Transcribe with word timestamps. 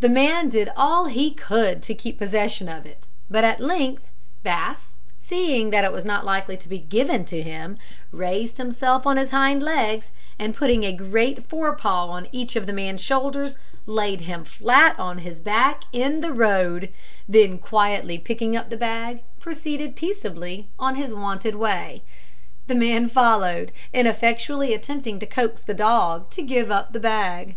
The 0.00 0.08
man 0.08 0.48
did 0.48 0.72
all 0.76 1.04
he 1.04 1.30
could 1.30 1.82
to 1.84 1.94
keep 1.94 2.18
possession 2.18 2.68
of 2.68 2.84
it; 2.84 3.06
but 3.30 3.44
at 3.44 3.60
length 3.60 4.08
Bass, 4.42 4.92
seeing 5.20 5.70
that 5.70 5.84
it 5.84 5.92
was 5.92 6.04
not 6.04 6.24
likely 6.24 6.56
to 6.56 6.68
be 6.68 6.80
given 6.80 7.24
to 7.26 7.40
him, 7.42 7.78
raised 8.10 8.58
himself 8.58 9.06
on 9.06 9.16
his 9.18 9.30
hind 9.30 9.62
legs, 9.62 10.10
and 10.36 10.52
putting 10.56 10.82
a 10.84 10.92
great 10.92 11.46
fore 11.48 11.76
paw 11.76 12.06
on 12.06 12.26
each 12.32 12.56
of 12.56 12.66
the 12.66 12.72
man's 12.72 13.02
shoulders, 13.02 13.56
laid 13.86 14.22
him 14.22 14.42
flat 14.44 14.98
on 14.98 15.18
his 15.18 15.38
back 15.40 15.84
in 15.92 16.22
the 16.22 16.32
road, 16.32 16.92
then 17.28 17.56
quietly 17.56 18.18
picking 18.18 18.56
up 18.56 18.68
the 18.68 18.76
bag, 18.76 19.22
proceeded 19.38 19.94
peaceably 19.94 20.66
on 20.76 20.96
his 20.96 21.14
wonted 21.14 21.54
way. 21.54 22.02
The 22.66 22.74
man 22.74 23.06
followed, 23.06 23.70
ineffectually 23.92 24.74
attempting 24.74 25.20
to 25.20 25.26
coax 25.26 25.62
the 25.62 25.72
dog 25.72 26.30
to 26.30 26.42
give 26.42 26.72
up 26.72 26.92
the 26.92 26.98
bag. 26.98 27.54